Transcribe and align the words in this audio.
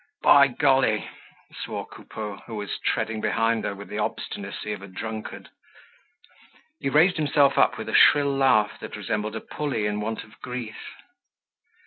"By 0.23 0.47
golly!" 0.47 1.07
swore 1.53 1.85
Coupeau, 1.85 2.37
who 2.47 2.55
was 2.55 2.79
treading 2.79 3.21
behind 3.21 3.65
her 3.65 3.75
with 3.75 3.87
the 3.87 3.99
obstinacy 3.99 4.73
of 4.73 4.81
a 4.81 4.87
drunkard. 4.87 5.49
He 6.79 6.89
raised 6.89 7.17
himself 7.17 7.55
up 7.55 7.77
with 7.77 7.87
a 7.87 7.93
shrill 7.93 8.35
laugh 8.35 8.79
that 8.79 8.95
resembled 8.95 9.35
a 9.35 9.41
pulley 9.41 9.85
in 9.85 10.01
want 10.01 10.23
of 10.23 10.41
grease. 10.41 10.87